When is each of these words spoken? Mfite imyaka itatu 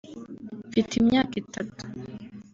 Mfite 0.67 0.91
imyaka 1.01 1.33
itatu 1.43 1.83